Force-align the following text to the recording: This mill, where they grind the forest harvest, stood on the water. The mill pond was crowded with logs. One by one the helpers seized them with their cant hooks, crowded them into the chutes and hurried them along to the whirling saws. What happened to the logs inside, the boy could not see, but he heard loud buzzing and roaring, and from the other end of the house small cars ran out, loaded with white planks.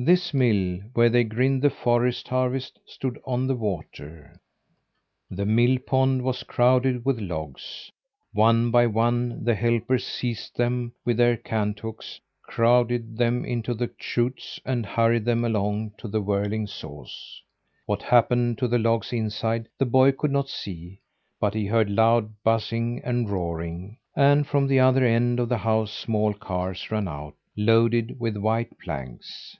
This 0.00 0.32
mill, 0.34 0.80
where 0.94 1.08
they 1.08 1.24
grind 1.24 1.62
the 1.62 1.70
forest 1.70 2.28
harvest, 2.28 2.78
stood 2.84 3.18
on 3.24 3.46
the 3.48 3.54
water. 3.56 4.40
The 5.30 5.46
mill 5.46 5.78
pond 5.78 6.22
was 6.22 6.44
crowded 6.44 7.04
with 7.04 7.20
logs. 7.20 7.90
One 8.32 8.70
by 8.72 8.86
one 8.86 9.44
the 9.44 9.54
helpers 9.56 10.04
seized 10.06 10.56
them 10.56 10.92
with 11.04 11.16
their 11.16 11.36
cant 11.36 11.80
hooks, 11.80 12.20
crowded 12.42 13.18
them 13.18 13.44
into 13.44 13.74
the 13.74 13.90
chutes 13.98 14.60
and 14.64 14.86
hurried 14.86 15.24
them 15.24 15.44
along 15.44 15.92
to 15.98 16.06
the 16.08 16.20
whirling 16.20 16.66
saws. 16.68 17.42
What 17.86 18.02
happened 18.02 18.58
to 18.58 18.68
the 18.68 18.78
logs 18.78 19.12
inside, 19.12 19.68
the 19.78 19.86
boy 19.86 20.12
could 20.12 20.32
not 20.32 20.48
see, 20.48 21.00
but 21.40 21.54
he 21.54 21.66
heard 21.66 21.90
loud 21.90 22.30
buzzing 22.44 23.00
and 23.04 23.28
roaring, 23.28 23.98
and 24.16 24.46
from 24.46 24.68
the 24.68 24.78
other 24.80 25.04
end 25.04 25.38
of 25.40 25.48
the 25.48 25.58
house 25.58 25.92
small 25.92 26.34
cars 26.34 26.88
ran 26.90 27.08
out, 27.08 27.34
loaded 27.56 28.18
with 28.20 28.36
white 28.36 28.78
planks. 28.78 29.56